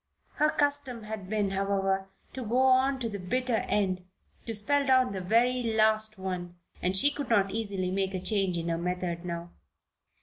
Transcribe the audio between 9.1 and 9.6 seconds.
now.